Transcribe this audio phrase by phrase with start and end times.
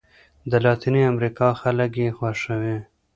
[0.51, 2.77] د لاتیني امریکا خلک یې خوښوي.